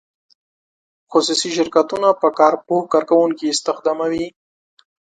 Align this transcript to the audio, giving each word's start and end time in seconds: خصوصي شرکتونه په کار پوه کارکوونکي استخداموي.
خصوصي 1.11 1.49
شرکتونه 1.57 2.09
په 2.21 2.27
کار 2.39 2.53
پوه 2.65 2.81
کارکوونکي 2.93 3.45
استخداموي. 3.49 4.25